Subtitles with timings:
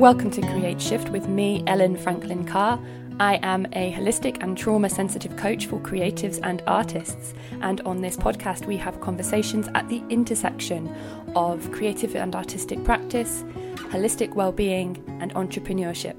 [0.00, 2.80] Welcome to Create Shift with me, Ellen Franklyn Carr.
[3.20, 7.34] I am a holistic and trauma sensitive coach for creatives and artists.
[7.60, 10.90] And on this podcast, we have conversations at the intersection
[11.36, 13.44] of creative and artistic practice,
[13.90, 16.16] holistic well-being, and entrepreneurship.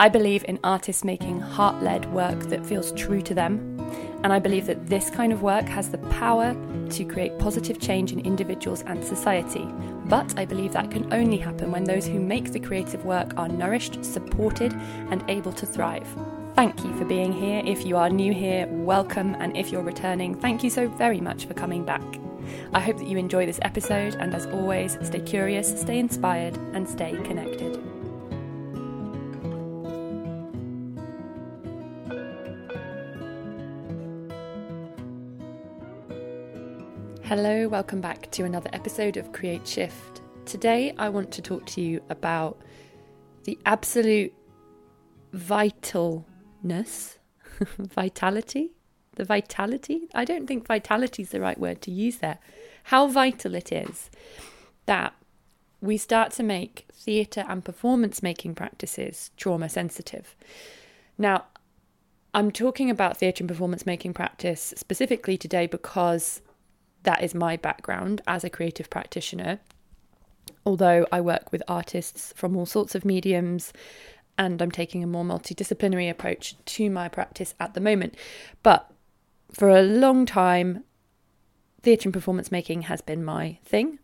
[0.00, 3.69] I believe in artists making heart led work that feels true to them.
[4.22, 6.54] And I believe that this kind of work has the power
[6.90, 9.66] to create positive change in individuals and society.
[10.06, 13.48] But I believe that can only happen when those who make the creative work are
[13.48, 14.72] nourished, supported,
[15.10, 16.08] and able to thrive.
[16.54, 17.62] Thank you for being here.
[17.64, 19.34] If you are new here, welcome.
[19.38, 22.02] And if you're returning, thank you so very much for coming back.
[22.72, 26.88] I hope that you enjoy this episode, and as always, stay curious, stay inspired, and
[26.88, 27.89] stay connected.
[37.30, 40.20] Hello, welcome back to another episode of Create Shift.
[40.46, 42.60] Today, I want to talk to you about
[43.44, 44.34] the absolute
[45.32, 46.24] vitalness,
[47.78, 48.72] vitality,
[49.14, 50.08] the vitality.
[50.12, 52.40] I don't think vitality is the right word to use there.
[52.82, 54.10] How vital it is
[54.86, 55.14] that
[55.80, 60.34] we start to make theatre and performance making practices trauma sensitive.
[61.16, 61.44] Now,
[62.34, 66.42] I'm talking about theatre and performance making practice specifically today because
[67.02, 69.60] that is my background as a creative practitioner.
[70.66, 73.72] Although I work with artists from all sorts of mediums
[74.36, 78.14] and I'm taking a more multidisciplinary approach to my practice at the moment.
[78.62, 78.90] But
[79.52, 80.84] for a long time,
[81.82, 83.98] theatre and performance making has been my thing.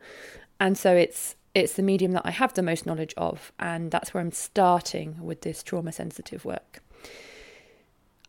[0.59, 4.13] And so it's it's the medium that I have the most knowledge of, and that's
[4.13, 6.83] where I'm starting with this trauma sensitive work.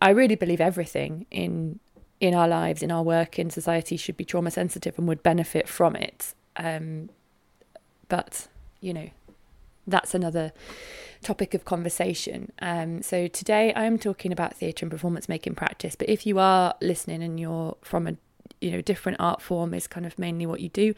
[0.01, 1.81] I really believe everything in
[2.19, 5.67] in our lives, in our work, in society should be trauma sensitive and would benefit
[5.67, 6.33] from it.
[6.55, 7.09] Um,
[8.09, 8.47] but,
[8.81, 9.09] you know,
[9.85, 10.51] that's another
[11.21, 12.51] topic of conversation.
[12.59, 15.95] Um, so today I am talking about theatre and performance making practice.
[15.95, 18.15] But if you are listening and you're from a
[18.61, 20.93] you know different art form is kind of mainly what you do,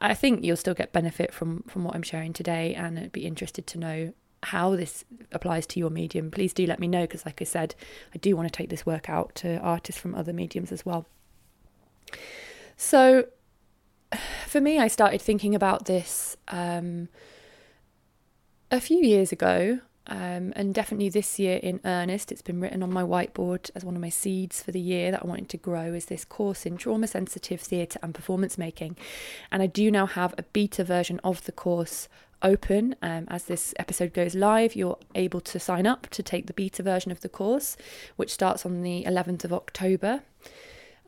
[0.00, 3.26] I think you'll still get benefit from from what I'm sharing today, and I'd be
[3.26, 4.12] interested to know
[4.46, 7.74] how this applies to your medium, please do let me know because, like I said,
[8.14, 11.06] I do want to take this work out to artists from other mediums as well.
[12.76, 13.26] So,
[14.46, 17.08] for me, I started thinking about this um,
[18.70, 22.30] a few years ago, um, and definitely this year in earnest.
[22.30, 25.24] It's been written on my whiteboard as one of my seeds for the year that
[25.24, 28.96] I wanted to grow is this course in trauma sensitive theatre and performance making.
[29.50, 32.08] And I do now have a beta version of the course
[32.42, 32.96] open.
[33.02, 36.82] Um, as this episode goes live, you're able to sign up to take the beta
[36.82, 37.76] version of the course,
[38.16, 40.22] which starts on the 11th of October.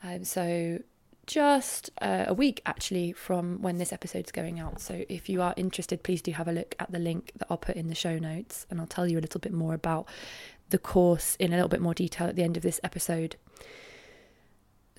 [0.02, 0.80] Um, so,
[1.26, 4.80] just uh, a week actually from when this episode's going out.
[4.80, 7.56] So, if you are interested, please do have a look at the link that I'll
[7.58, 10.08] put in the show notes, and I'll tell you a little bit more about
[10.70, 13.36] the course in a little bit more detail at the end of this episode.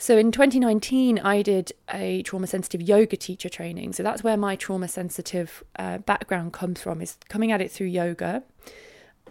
[0.01, 3.91] So in 2019, I did a trauma sensitive yoga teacher training.
[3.91, 7.87] So that's where my trauma sensitive uh, background comes from, is coming at it through
[7.87, 8.43] yoga.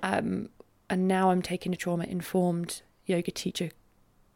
[0.02, 0.50] Um,
[0.90, 3.70] and now I'm taking a trauma informed yoga teacher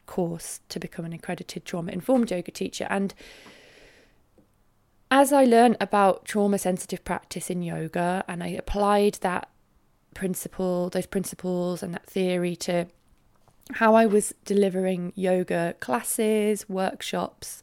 [0.07, 2.87] course to become an accredited trauma informed yoga teacher.
[2.89, 3.13] And
[5.11, 9.51] as I learned about trauma sensitive practice in yoga and I applied that
[10.15, 12.87] principle, those principles and that theory to
[13.75, 17.63] how I was delivering yoga classes, workshops,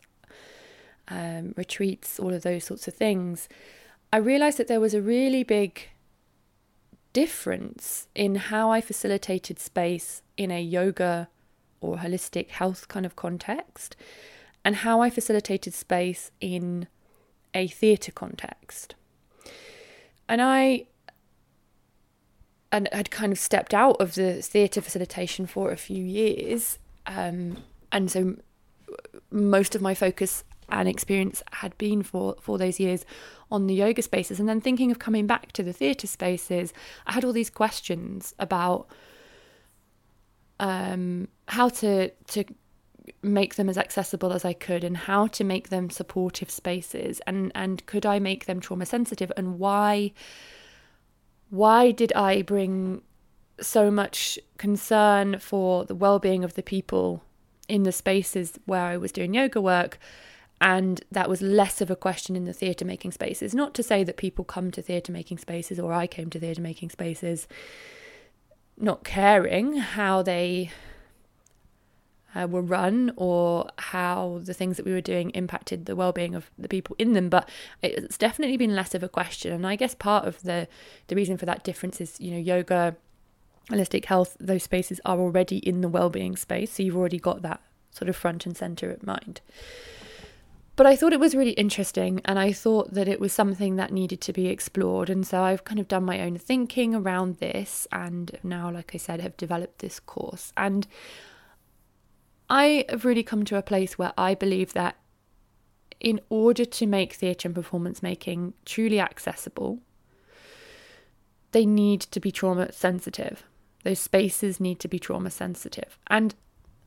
[1.08, 3.50] um, retreats, all of those sorts of things,
[4.12, 5.90] I realized that there was a really big
[7.14, 11.30] difference in how I facilitated space in a yoga
[11.82, 13.96] or holistic health kind of context
[14.64, 16.88] and how I facilitated space in
[17.54, 18.96] a theatre context.
[20.28, 20.86] And I
[22.72, 26.78] and had kind of stepped out of the theatre facilitation for a few years.
[27.07, 27.57] Um,
[27.91, 28.35] and so
[29.31, 33.06] most of my focus and experience had been for, for those years
[33.51, 34.39] on the yoga spaces.
[34.39, 36.74] And then thinking of coming back to the theatre spaces,
[37.07, 38.88] I had all these questions about
[40.60, 42.44] um, how to to
[43.24, 47.51] make them as accessible as I could and how to make them supportive spaces and
[47.56, 50.12] and could I make them trauma sensitive and why
[51.50, 53.01] why did I bring
[53.60, 57.24] so much concern for the well-being of the people
[57.68, 60.00] in the spaces where I was doing yoga work?
[60.62, 63.56] And that was less of a question in the theatre making spaces.
[63.56, 66.62] Not to say that people come to theatre making spaces or I came to theatre
[66.62, 67.48] making spaces
[68.78, 70.72] not caring how they
[72.36, 76.52] uh, were run or how the things that we were doing impacted the well-being of
[76.58, 77.48] the people in them but
[77.81, 80.68] it's definitely been less of a question and i guess part of the
[81.08, 82.96] the reason for that difference is you know yoga
[83.70, 87.62] holistic health those spaces are already in the well-being space so you've already got that
[87.92, 89.42] sort of front and center of mind
[90.80, 93.92] but I thought it was really interesting and I thought that it was something that
[93.92, 95.10] needed to be explored.
[95.10, 98.98] And so I've kind of done my own thinking around this and now, like I
[98.98, 100.54] said, have developed this course.
[100.56, 100.88] And
[102.50, 104.98] I have really come to a place where I believe that
[106.00, 109.80] in order to make theatre and performance making truly accessible,
[111.51, 113.44] they need to be trauma sensitive.
[113.84, 115.98] Those spaces need to be trauma sensitive.
[116.07, 116.36] And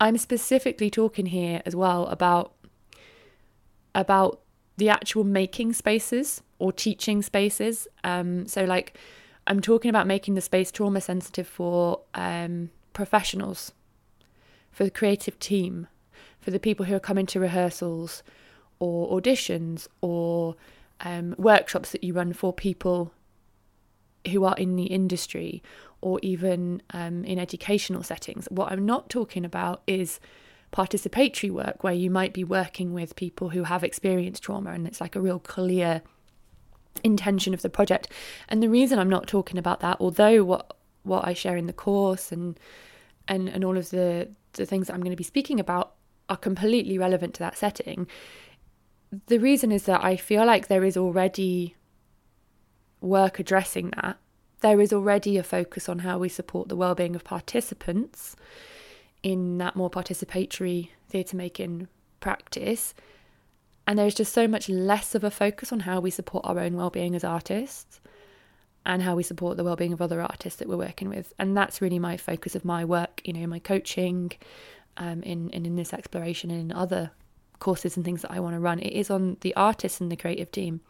[0.01, 2.55] I'm specifically talking here as well about
[3.95, 4.41] about
[4.79, 7.87] the actual making spaces or teaching spaces.
[8.03, 8.97] Um, so like
[9.47, 13.73] I'm talking about making the space trauma sensitive for um, professionals
[14.73, 15.87] for the creative team,
[16.41, 18.23] for the people who are coming to rehearsals
[18.79, 20.57] or auditions or
[21.01, 23.13] um, workshops that you run for people
[24.31, 25.63] who are in the industry
[26.01, 28.47] or even um, in educational settings.
[28.51, 30.21] What I'm not talking about is
[30.73, 35.01] participatory work where you might be working with people who have experienced trauma and it's
[35.01, 36.03] like a real clear
[37.05, 38.09] intention of the project.
[38.49, 41.73] And the reason I'm not talking about that, although what what I share in the
[41.73, 42.59] course and
[43.29, 45.95] and and all of the the things that I'm going to be speaking about
[46.29, 48.07] are completely relevant to that setting.
[49.27, 51.77] The reason is that I feel like there is already
[53.01, 54.19] work addressing that.
[54.61, 58.37] There is already a focus on how we support the well-being of participants
[59.23, 61.89] in that more participatory theatre making
[62.21, 62.95] practice.
[63.87, 66.77] And there's just so much less of a focus on how we support our own
[66.77, 68.01] well-being as artists
[68.85, 71.33] and how we support the well-being of other artists that we're working with.
[71.39, 74.33] And that's really my focus of my work you know my coaching
[74.97, 77.11] um, in, in in this exploration and in other
[77.59, 78.81] courses and things that I want to run.
[78.81, 80.81] It is on the artists and the creative team.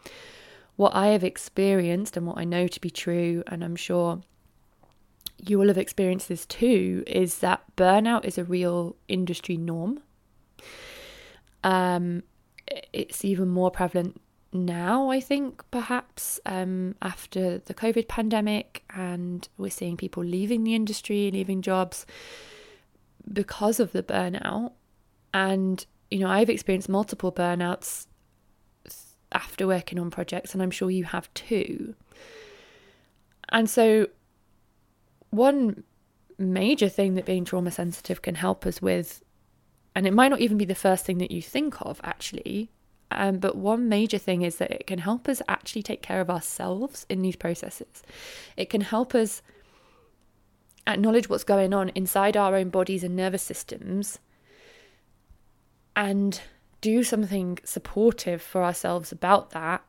[0.77, 4.23] What I have experienced and what I know to be true and I'm sure
[5.45, 10.01] you will have experienced this too is that burnout is a real industry norm.
[11.63, 12.23] Um
[12.93, 14.21] it's even more prevalent
[14.53, 20.75] now, I think, perhaps um, after the COVID pandemic, and we're seeing people leaving the
[20.75, 22.05] industry, leaving jobs
[23.33, 24.73] because of the burnout.
[25.33, 28.07] And, you know, I've experienced multiple burnouts
[29.33, 31.95] after working on projects, and I'm sure you have too.
[33.49, 34.09] And so,
[35.31, 35.83] one
[36.37, 39.23] major thing that being trauma sensitive can help us with,
[39.95, 42.71] and it might not even be the first thing that you think of actually,
[43.17, 46.31] um, but one major thing is that it can help us actually take care of
[46.31, 48.03] ourselves in these processes.
[48.57, 49.43] It can help us
[50.87, 54.19] acknowledge what's going on inside our own bodies and nervous systems
[55.95, 56.41] and
[56.81, 59.83] do something supportive for ourselves about that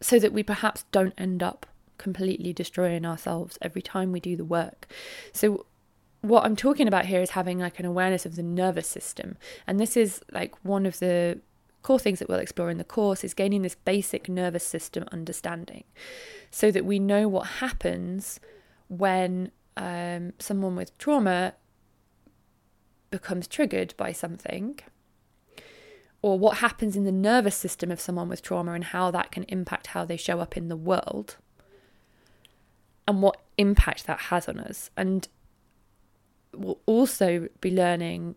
[0.00, 1.66] so that we perhaps don't end up
[1.98, 4.86] completely destroying ourselves every time we do the work.
[5.32, 5.66] So
[6.22, 9.36] what I'm talking about here is having like an awareness of the nervous system.
[9.66, 11.40] And this is like one of the
[11.86, 15.84] core things that we'll explore in the course is gaining this basic nervous system understanding
[16.50, 18.40] so that we know what happens
[18.88, 21.54] when um, someone with trauma
[23.12, 24.80] becomes triggered by something
[26.22, 29.44] or what happens in the nervous system of someone with trauma and how that can
[29.44, 31.36] impact how they show up in the world
[33.06, 34.90] and what impact that has on us.
[34.96, 35.28] And
[36.52, 38.34] we'll also be learning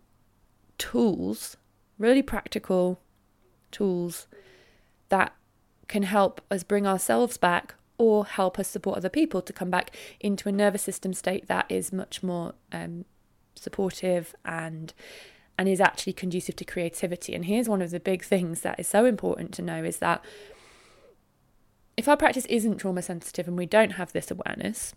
[0.77, 1.57] tools
[1.97, 3.01] really practical
[3.71, 4.27] tools
[5.09, 5.33] that
[5.87, 9.95] can help us bring ourselves back or help us support other people to come back
[10.19, 13.05] into a nervous system state that is much more um,
[13.55, 14.93] supportive and
[15.57, 17.35] and is actually conducive to creativity.
[17.35, 20.23] And here's one of the big things that is so important to know is that
[21.97, 24.95] if our practice isn't trauma sensitive and we don't have this awareness,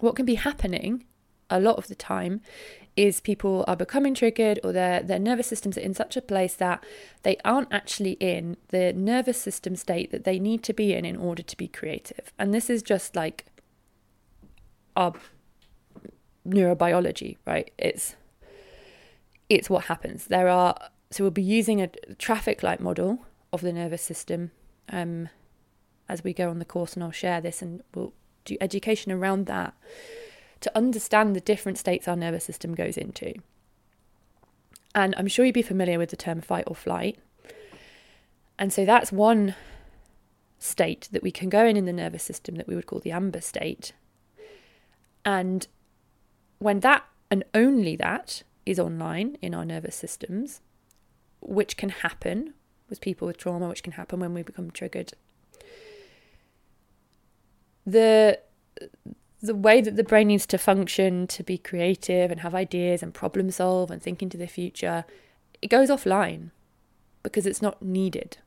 [0.00, 1.04] what can be happening
[1.50, 2.40] a lot of the time
[2.96, 6.54] is people are becoming triggered or their their nervous systems are in such a place
[6.54, 6.84] that
[7.22, 11.16] they aren't actually in the nervous system state that they need to be in in
[11.16, 12.32] order to be creative.
[12.38, 13.46] And this is just like
[14.96, 15.14] our
[16.46, 17.70] neurobiology, right?
[17.78, 18.16] It's
[19.48, 20.26] it's what happens.
[20.26, 20.76] There are
[21.10, 21.88] so we'll be using a
[22.18, 23.20] traffic light model
[23.52, 24.52] of the nervous system
[24.90, 25.28] um,
[26.08, 28.12] as we go on the course, and I'll share this and we'll
[28.44, 29.74] do education around that
[30.60, 33.34] to understand the different states our nervous system goes into.
[34.94, 37.18] And I'm sure you'd be familiar with the term fight or flight.
[38.58, 39.54] And so that's one
[40.58, 43.12] state that we can go in in the nervous system that we would call the
[43.12, 43.92] amber state.
[45.24, 45.66] And
[46.58, 50.60] when that and only that is online in our nervous systems,
[51.40, 52.54] which can happen
[52.88, 55.12] with people with trauma, which can happen when we become triggered.
[57.86, 58.40] The
[59.42, 63.14] the way that the brain needs to function to be creative and have ideas and
[63.14, 65.04] problem solve and think into the future,
[65.62, 66.50] it goes offline
[67.22, 68.38] because it's not needed.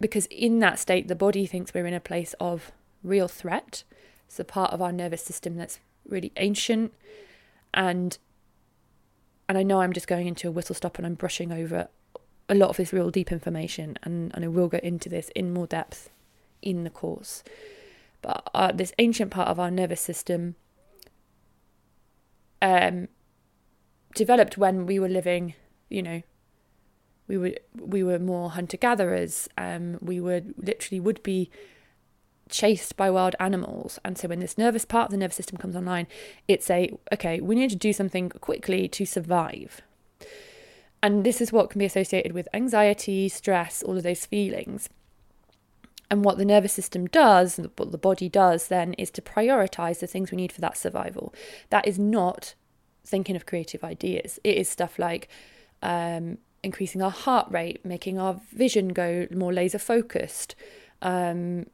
[0.00, 2.72] Because in that state, the body thinks we're in a place of
[3.04, 3.84] real threat.
[4.26, 6.92] It's a part of our nervous system that's really ancient
[7.74, 8.18] and
[9.48, 11.88] and I know I'm just going into a whistle stop and I'm brushing over
[12.48, 15.52] a lot of this real deep information and, and I will go into this in
[15.52, 16.10] more depth
[16.62, 17.42] in the course.
[18.22, 20.54] But uh, this ancient part of our nervous system
[22.62, 23.08] um,
[24.14, 25.54] developed when we were living,
[25.90, 26.22] you know,
[27.26, 29.48] we were we were more hunter gatherers.
[29.58, 31.50] Um, we were literally would be
[32.48, 33.98] chased by wild animals.
[34.04, 36.06] And so when this nervous part of the nervous system comes online,
[36.46, 39.80] it's a okay, we need to do something quickly to survive.
[41.02, 44.88] And this is what can be associated with anxiety, stress, all of those feelings.
[46.12, 50.06] And what the nervous system does, what the body does then, is to prioritize the
[50.06, 51.32] things we need for that survival.
[51.70, 52.54] That is not
[53.02, 54.38] thinking of creative ideas.
[54.44, 55.28] It is stuff like
[55.80, 60.54] um, increasing our heart rate, making our vision go more laser focused,
[61.00, 61.64] um,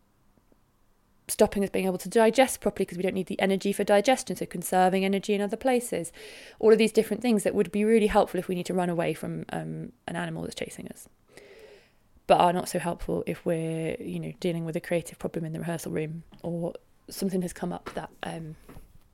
[1.26, 4.37] stopping us being able to digest properly because we don't need the energy for digestion,
[4.37, 6.12] so conserving energy in other places.
[6.61, 8.88] All of these different things that would be really helpful if we need to run
[8.88, 11.09] away from um, an animal that's chasing us
[12.28, 15.52] but are not so helpful if we're you know dealing with a creative problem in
[15.52, 16.73] the rehearsal room or
[17.11, 18.54] something has come up that um,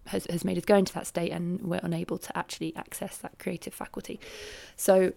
[0.06, 3.38] has has made us go into that state and we're unable to actually access that
[3.38, 4.20] creative faculty.
[4.76, 5.14] So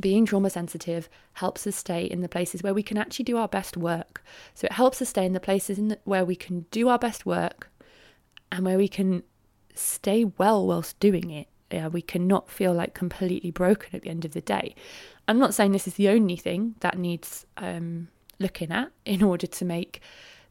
[0.00, 3.48] being trauma sensitive helps us stay in the places where we can actually do our
[3.48, 4.24] best work.
[4.54, 6.98] So it helps us stay in the places in the, where we can do our
[6.98, 7.70] best work
[8.50, 9.22] and where we can
[9.74, 11.48] stay well whilst doing it.
[11.70, 14.74] Yeah, we cannot feel like completely broken at the end of the day.
[15.28, 18.08] I'm not saying this is the only thing that needs um,
[18.40, 20.00] looking at in order to make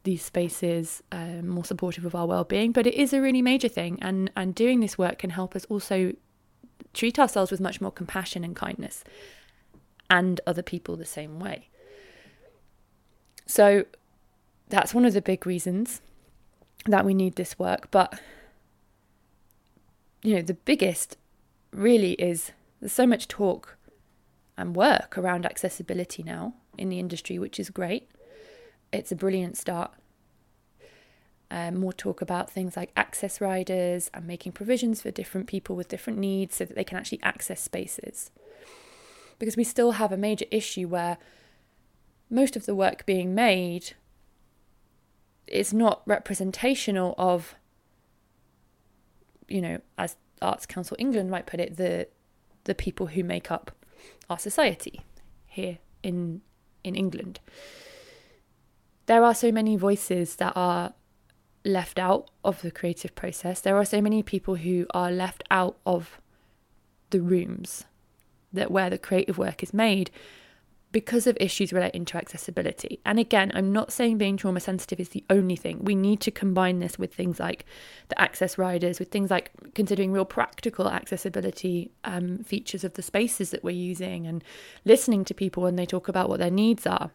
[0.04, 4.00] these spaces um, more supportive of our well-being, but it is a really major thing,
[4.02, 6.14] and and doing this work can help us also
[6.94, 9.04] treat ourselves with much more compassion and kindness,
[10.10, 11.68] and other people the same way.
[13.46, 13.84] So
[14.70, 16.02] that's one of the big reasons
[16.86, 18.22] that we need this work, but
[20.22, 21.18] you know the biggest
[21.72, 23.78] really is there's so much talk
[24.58, 28.10] and work around accessibility now in the industry, which is great.
[28.92, 29.92] It's a brilliant start.
[31.52, 35.88] Um, more talk about things like access riders and making provisions for different people with
[35.88, 38.32] different needs so that they can actually access spaces.
[39.40, 41.18] Because we still have a major issue where
[42.30, 43.94] most of the work being made
[45.48, 47.56] is not representational of,
[49.50, 52.08] you know, as Arts Council England might put it, the
[52.66, 53.72] the people who make up
[54.30, 55.02] our society
[55.46, 56.42] here in
[56.84, 57.40] in England.
[59.06, 60.94] There are so many voices that are
[61.66, 63.60] left out of the creative process.
[63.60, 66.22] There are so many people who are left out of
[67.10, 67.86] the rooms
[68.54, 70.12] that where the creative work is made
[70.92, 73.00] because of issues relating to accessibility.
[73.06, 75.84] And again, I'm not saying being trauma sensitive is the only thing.
[75.84, 77.66] We need to combine this with things like
[78.08, 83.52] the access riders, with things like considering real practical accessibility um, features of the spaces
[83.52, 84.44] that we're using and
[84.84, 87.12] listening to people when they talk about what their needs are.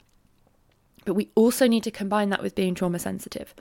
[1.05, 3.55] But we also need to combine that with being trauma sensitive.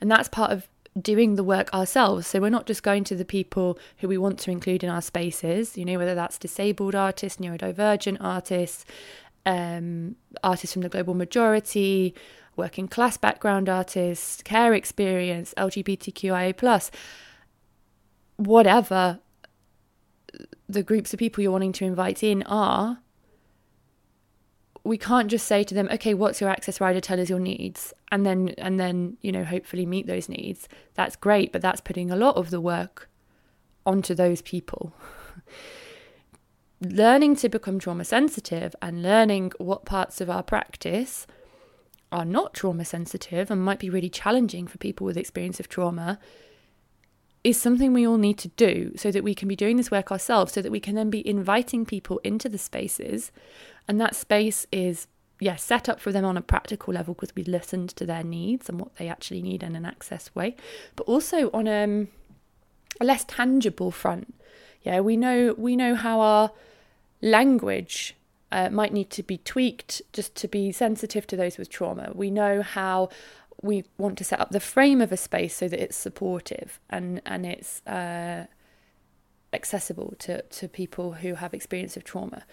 [0.00, 0.66] And that's part of
[1.00, 2.26] doing the work ourselves.
[2.26, 5.02] So we're not just going to the people who we want to include in our
[5.02, 8.84] spaces, you know, whether that's disabled artists, neurodivergent artists,
[9.48, 12.14] um, artists from the global majority,
[12.54, 16.90] working class background artists, care experience, LGBTQIA plus,
[18.36, 19.20] whatever
[20.68, 22.98] the groups of people you're wanting to invite in are,
[24.84, 27.00] we can't just say to them, okay, what's your access rider?
[27.00, 30.68] Tell us your needs, and then and then you know hopefully meet those needs.
[30.94, 33.08] That's great, but that's putting a lot of the work
[33.86, 34.94] onto those people.
[36.80, 41.26] learning to become trauma sensitive and learning what parts of our practice
[42.10, 46.18] are not trauma sensitive and might be really challenging for people with experience of trauma
[47.44, 50.10] is something we all need to do so that we can be doing this work
[50.10, 53.30] ourselves so that we can then be inviting people into the spaces.
[53.86, 55.06] And that space is
[55.40, 58.68] yeah set up for them on a practical level because we listened to their needs
[58.68, 60.56] and what they actually need in an access way
[60.96, 62.08] but also on um,
[63.00, 64.34] a less tangible front.
[64.82, 66.50] Yeah we know we know how our
[67.20, 68.14] language
[68.50, 72.10] uh, might need to be tweaked just to be sensitive to those with trauma.
[72.14, 73.10] We know how
[73.60, 77.20] we want to set up the frame of a space so that it's supportive and
[77.26, 78.46] and it's uh,
[79.52, 82.44] accessible to, to people who have experience of trauma.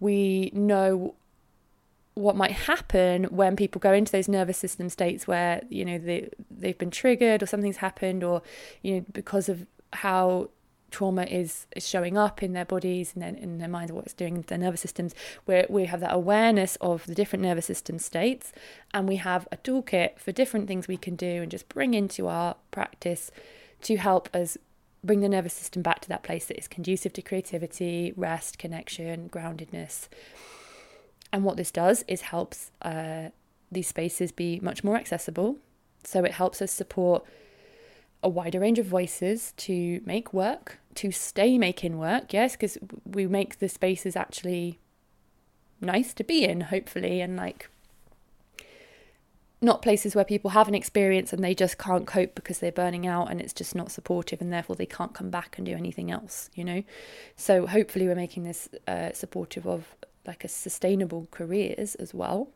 [0.00, 1.14] We know
[2.14, 6.28] what might happen when people go into those nervous system states where you know they
[6.50, 8.42] they've been triggered or something's happened or
[8.82, 10.50] you know because of how
[10.92, 14.14] trauma is, is showing up in their bodies and then in their minds what it's
[14.14, 17.98] doing in their nervous systems where we have that awareness of the different nervous system
[17.98, 18.52] states
[18.94, 22.28] and we have a toolkit for different things we can do and just bring into
[22.28, 23.30] our practice
[23.80, 24.56] to help us
[25.04, 29.28] bring the nervous system back to that place that is conducive to creativity rest connection
[29.28, 30.08] groundedness.
[31.32, 33.30] And what this does is helps uh,
[33.70, 35.56] these spaces be much more accessible.
[36.04, 37.24] So it helps us support
[38.22, 43.26] a wider range of voices to make work, to stay making work, yes, because we
[43.26, 44.78] make the spaces actually
[45.80, 47.68] nice to be in, hopefully, and like
[49.62, 53.06] not places where people have an experience and they just can't cope because they're burning
[53.06, 56.10] out and it's just not supportive and therefore they can't come back and do anything
[56.10, 56.82] else, you know?
[57.36, 59.94] So hopefully we're making this uh, supportive of
[60.26, 62.48] like a sustainable careers as well.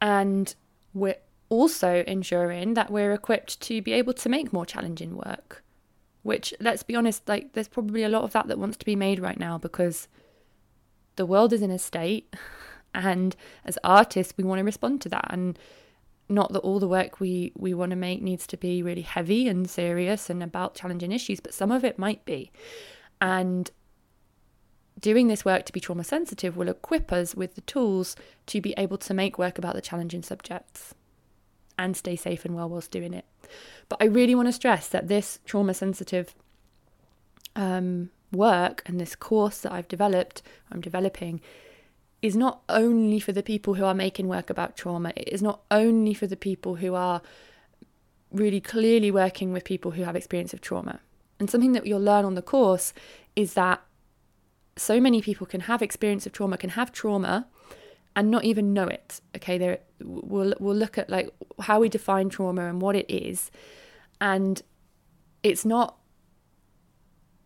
[0.00, 0.54] And
[0.92, 1.16] we're
[1.48, 5.64] also ensuring that we're equipped to be able to make more challenging work.
[6.22, 8.96] Which, let's be honest, like there's probably a lot of that that wants to be
[8.96, 10.08] made right now because
[11.16, 12.34] the world is in a state,
[12.94, 15.26] and as artists, we want to respond to that.
[15.30, 15.58] And
[16.28, 19.48] not that all the work we we want to make needs to be really heavy
[19.48, 22.50] and serious and about challenging issues, but some of it might be.
[23.20, 23.70] And
[25.00, 28.74] doing this work to be trauma sensitive will equip us with the tools to be
[28.76, 30.94] able to make work about the challenging subjects
[31.78, 33.24] and stay safe and well whilst doing it.
[33.88, 36.34] But I really want to stress that this trauma sensitive
[37.56, 41.40] um, work and this course that I've developed, I'm developing,
[42.20, 45.60] is not only for the people who are making work about trauma, it is not
[45.70, 47.22] only for the people who are
[48.32, 51.00] really clearly working with people who have experience of trauma.
[51.40, 52.92] And something that you'll learn on the course
[53.36, 53.80] is that
[54.76, 57.46] so many people can have experience of trauma, can have trauma,
[58.16, 59.20] and not even know it.
[59.36, 63.50] Okay, there we'll we'll look at like how we define trauma and what it is,
[64.20, 64.62] and
[65.42, 65.96] it's not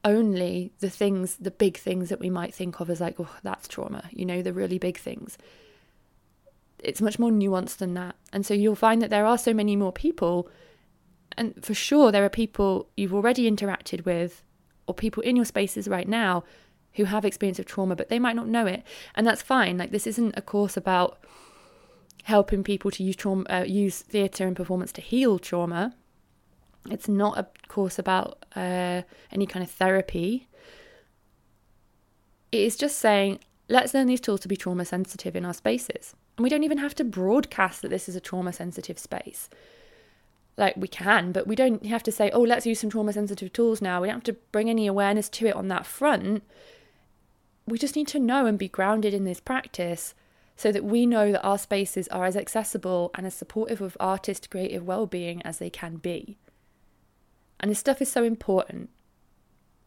[0.04, 3.68] only the things, the big things that we might think of as like, oh, that's
[3.68, 4.08] trauma.
[4.10, 5.38] You know, the really big things.
[6.78, 9.76] It's much more nuanced than that, and so you'll find that there are so many
[9.76, 10.48] more people,
[11.36, 14.42] and for sure there are people you've already interacted with,
[14.86, 16.42] or people in your spaces right now
[16.94, 18.82] who have experience of trauma, but they might not know it,
[19.14, 19.78] and that's fine.
[19.78, 21.18] Like this isn't a course about
[22.24, 25.94] helping people to use trauma, uh, use theatre and performance to heal trauma.
[26.90, 30.48] It's not a course about uh, any kind of therapy.
[32.50, 36.14] It is just saying, let's learn these tools to be trauma sensitive in our spaces.
[36.36, 39.48] And we don't even have to broadcast that this is a trauma sensitive space.
[40.56, 43.52] Like we can, but we don't have to say, oh, let's use some trauma sensitive
[43.52, 44.00] tools now.
[44.00, 46.42] We don't have to bring any awareness to it on that front
[47.66, 50.14] we just need to know and be grounded in this practice
[50.56, 54.50] so that we know that our spaces are as accessible and as supportive of artist
[54.50, 56.36] creative well-being as they can be.
[57.60, 58.90] And this stuff is so important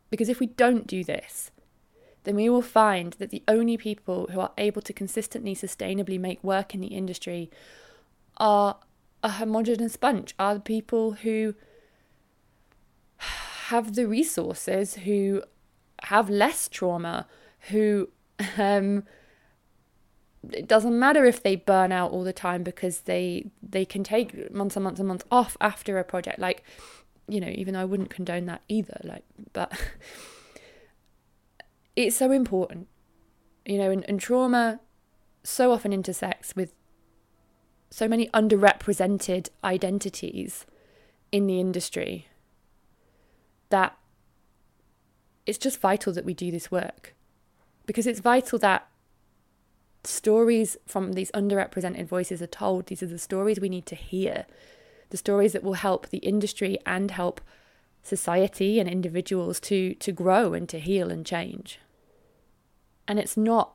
[0.09, 1.51] because if we don't do this,
[2.23, 6.43] then we will find that the only people who are able to consistently, sustainably make
[6.43, 7.51] work in the industry
[8.37, 8.77] are
[9.23, 11.53] a homogenous bunch, are the people who
[13.67, 15.43] have the resources, who
[16.03, 17.27] have less trauma,
[17.69, 18.09] who
[18.57, 19.03] um,
[20.51, 24.51] it doesn't matter if they burn out all the time because they they can take
[24.51, 26.39] months and months and months off after a project.
[26.39, 26.63] Like
[27.27, 29.23] you know even though I wouldn't condone that either like
[29.53, 29.71] but
[31.95, 32.87] it's so important
[33.65, 34.79] you know and, and trauma
[35.43, 36.73] so often intersects with
[37.89, 40.65] so many underrepresented identities
[41.31, 42.27] in the industry
[43.69, 43.97] that
[45.45, 47.15] it's just vital that we do this work
[47.85, 48.87] because it's vital that
[50.03, 52.87] stories from these underrepresented voices are told.
[52.87, 54.45] These are the stories we need to hear,
[55.09, 57.41] the stories that will help the industry and help
[58.03, 61.79] society and individuals to to grow and to heal and change.
[63.07, 63.73] And it's not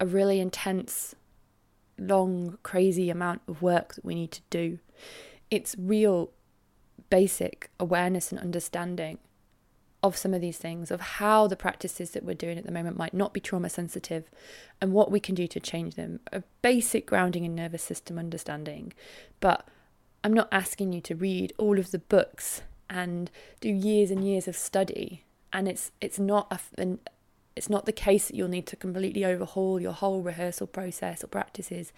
[0.00, 1.14] a really intense,
[1.98, 4.78] long, crazy amount of work that we need to do.
[5.50, 6.30] It's real
[7.10, 9.18] basic awareness and understanding
[10.02, 12.96] of some of these things, of how the practices that we're doing at the moment
[12.96, 14.30] might not be trauma sensitive
[14.80, 16.20] and what we can do to change them.
[16.32, 18.92] A basic grounding in nervous system understanding.
[19.40, 19.66] But
[20.22, 23.30] I'm not asking you to read all of the books and
[23.60, 25.24] do years and years of study.
[25.52, 27.00] And it's it's not a, an,
[27.56, 31.26] it's not the case that you'll need to completely overhaul your whole rehearsal process or
[31.26, 31.92] practices.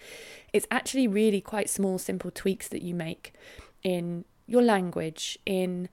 [0.53, 3.33] It's actually really quite small, simple tweaks that you make
[3.83, 5.87] in your language, in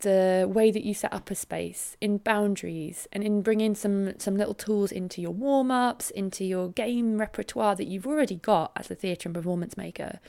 [0.00, 4.36] the way that you set up a space in boundaries and in bringing some some
[4.36, 8.94] little tools into your warm-ups into your game repertoire that you've already got as a
[8.94, 10.20] theatre and performance maker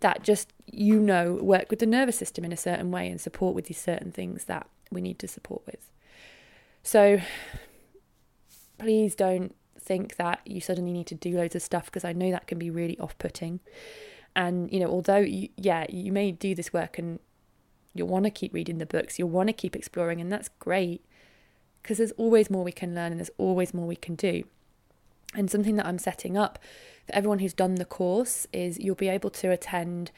[0.00, 3.54] that just you know work with the nervous system in a certain way and support
[3.54, 5.90] with these certain things that we need to support with.
[6.82, 7.20] So
[8.78, 12.30] please don't think that you suddenly need to do loads of stuff because I know
[12.32, 13.60] that can be really off-putting.
[14.34, 17.20] And you know although you, yeah you may do this work and
[17.94, 21.04] You'll want to keep reading the books, you'll want to keep exploring, and that's great
[21.82, 24.44] because there's always more we can learn and there's always more we can do.
[25.34, 26.58] And something that I'm setting up
[27.06, 30.12] for everyone who's done the course is you'll be able to attend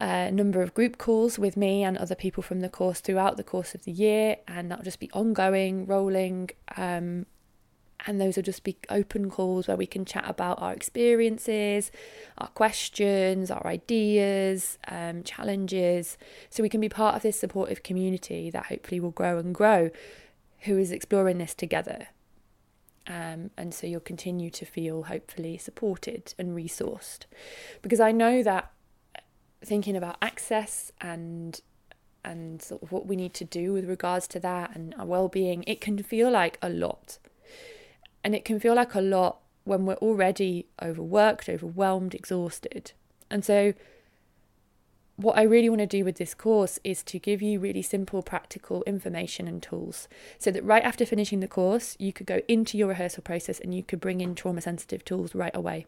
[0.00, 3.44] a number of group calls with me and other people from the course throughout the
[3.44, 6.50] course of the year, and that'll just be ongoing, rolling.
[6.76, 7.26] Um,
[8.06, 11.90] and those will just be open calls where we can chat about our experiences,
[12.38, 16.16] our questions, our ideas, um, challenges,
[16.48, 19.90] so we can be part of this supportive community that hopefully will grow and grow,
[20.60, 22.08] who is exploring this together.
[23.06, 27.26] Um, and so you'll continue to feel hopefully supported and resourced,
[27.82, 28.70] because I know that
[29.64, 31.60] thinking about access and
[32.22, 35.64] and sort of what we need to do with regards to that and our well-being,
[35.66, 37.18] it can feel like a lot
[38.22, 42.92] and it can feel like a lot when we're already overworked, overwhelmed, exhausted.
[43.30, 43.74] And so,
[45.16, 48.22] what I really want to do with this course is to give you really simple,
[48.22, 52.78] practical information and tools so that right after finishing the course, you could go into
[52.78, 55.86] your rehearsal process and you could bring in trauma sensitive tools right away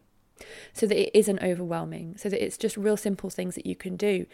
[0.71, 3.95] so that it isn't overwhelming, so that it's just real simple things that you can
[3.95, 4.25] do.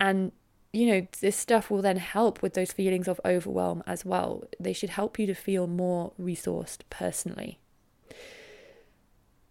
[0.00, 0.32] And
[0.74, 4.44] you know, this stuff will then help with those feelings of overwhelm as well.
[4.58, 7.58] They should help you to feel more resourced personally.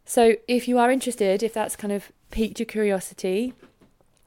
[0.06, 3.54] So, if you are interested, if that's kind of piqued your curiosity,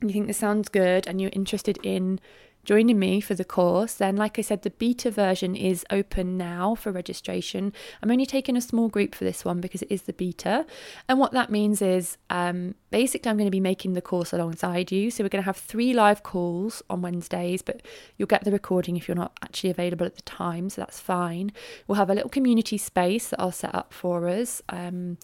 [0.01, 2.19] you think this sounds good, and you're interested in
[2.67, 6.75] joining me for the course, then, like I said, the beta version is open now
[6.75, 7.73] for registration.
[8.03, 10.67] I'm only taking a small group for this one because it is the beta.
[11.09, 14.93] And what that means is um, basically, I'm going to be making the course alongside
[14.93, 15.11] you.
[15.11, 17.81] So, we're going to have three live calls on Wednesdays, but
[18.19, 20.69] you'll get the recording if you're not actually available at the time.
[20.69, 21.53] So, that's fine.
[21.87, 24.61] We'll have a little community space that I'll set up for us.
[24.69, 25.19] Um,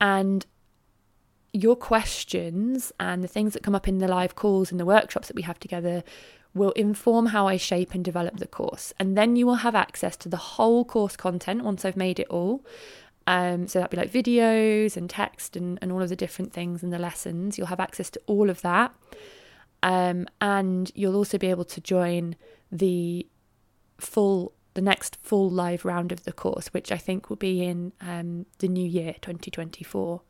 [0.00, 0.46] and
[1.52, 5.26] your questions and the things that come up in the live calls and the workshops
[5.26, 6.04] that we have together
[6.54, 8.92] will inform how I shape and develop the course.
[8.98, 12.28] And then you will have access to the whole course content once I've made it
[12.28, 12.64] all.
[13.26, 16.82] Um, so that'd be like videos and text and, and all of the different things
[16.82, 17.56] and the lessons.
[17.56, 18.92] You'll have access to all of that.
[19.82, 22.36] Um, and you'll also be able to join
[22.70, 23.26] the
[23.98, 27.92] full the next full live round of the course, which I think will be in
[28.00, 30.22] um, the new year 2024.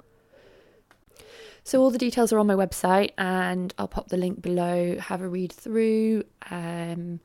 [1.71, 4.99] So all the details are on my website, and I'll pop the link below.
[4.99, 7.21] Have a read through, um,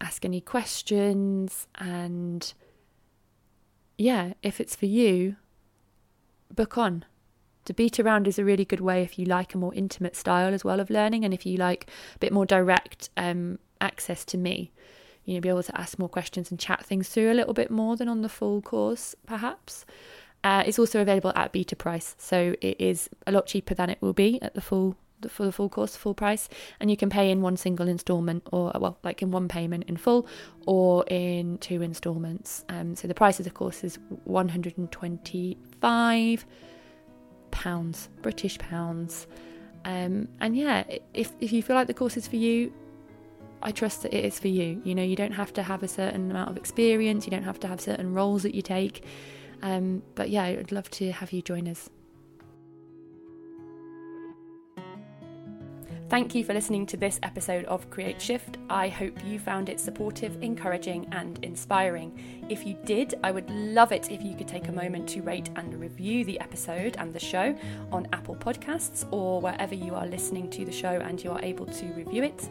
[0.00, 2.54] ask any questions, and
[3.96, 5.34] yeah, if it's for you,
[6.54, 7.04] book on.
[7.64, 10.54] To beat around is a really good way if you like a more intimate style
[10.54, 14.38] as well of learning, and if you like a bit more direct um, access to
[14.38, 14.70] me.
[15.24, 17.72] You know, be able to ask more questions and chat things through a little bit
[17.72, 19.84] more than on the full course, perhaps.
[20.44, 23.98] Uh, it's also available at beta price, so it is a lot cheaper than it
[24.00, 26.48] will be at the full the, for the full course, full price,
[26.78, 29.96] and you can pay in one single instalment, or well, like in one payment in
[29.96, 30.28] full,
[30.64, 32.64] or in two instalments.
[32.68, 36.46] Um, so the price of the course is one hundred and twenty-five
[37.50, 39.26] pounds, British pounds.
[39.84, 42.72] Um, and yeah, if if you feel like the course is for you,
[43.60, 44.80] I trust that it is for you.
[44.84, 47.58] You know, you don't have to have a certain amount of experience, you don't have
[47.60, 49.04] to have certain roles that you take.
[49.62, 51.90] Um, but yeah, I'd love to have you join us.
[56.08, 58.56] Thank you for listening to this episode of Create Shift.
[58.70, 62.46] I hope you found it supportive, encouraging, and inspiring.
[62.48, 65.50] If you did, I would love it if you could take a moment to rate
[65.56, 67.54] and review the episode and the show
[67.92, 71.66] on Apple Podcasts or wherever you are listening to the show and you are able
[71.66, 72.48] to review it.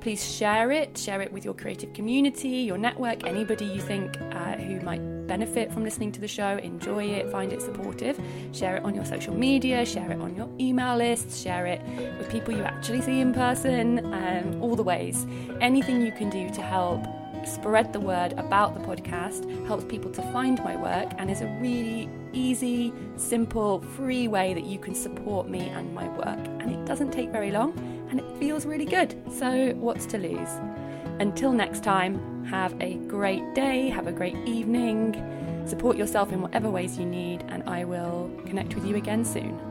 [0.00, 4.56] Please share it, share it with your creative community, your network, anybody you think uh,
[4.56, 8.18] who might benefit from listening to the show, enjoy it, find it supportive.
[8.52, 11.80] Share it on your social media, share it on your email lists, share it
[12.18, 15.26] with people you actually see in person, um, all the ways.
[15.60, 17.04] Anything you can do to help
[17.46, 21.46] spread the word about the podcast helps people to find my work and is a
[21.60, 26.46] really easy, simple, free way that you can support me and my work.
[26.60, 27.72] And it doesn't take very long
[28.10, 29.14] and it feels really good.
[29.32, 30.50] So, what's to lose?
[31.20, 35.14] Until next time, have a great day, have a great evening,
[35.66, 39.67] support yourself in whatever ways you need, and I will connect with you again soon.